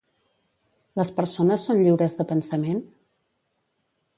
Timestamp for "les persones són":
0.99-1.81